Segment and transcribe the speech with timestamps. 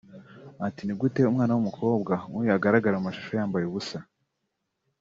[0.67, 3.97] ati “Ni gute umwana w’umukobwa nk’uyu agaragara mu mashusho yambaye ubusa